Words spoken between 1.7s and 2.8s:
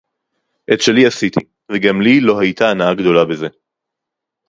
וגם לי לא היתה